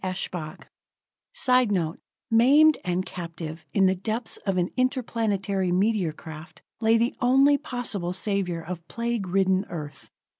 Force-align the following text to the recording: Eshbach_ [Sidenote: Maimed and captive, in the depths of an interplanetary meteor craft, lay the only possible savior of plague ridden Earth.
Eshbach_ 0.03 0.63
[Sidenote: 1.31 1.99
Maimed 2.31 2.79
and 2.83 3.05
captive, 3.05 3.67
in 3.71 3.85
the 3.85 3.93
depths 3.93 4.37
of 4.47 4.57
an 4.57 4.71
interplanetary 4.75 5.71
meteor 5.71 6.11
craft, 6.11 6.63
lay 6.79 6.97
the 6.97 7.13
only 7.21 7.55
possible 7.55 8.11
savior 8.11 8.63
of 8.63 8.87
plague 8.87 9.27
ridden 9.27 9.63
Earth. 9.69 10.09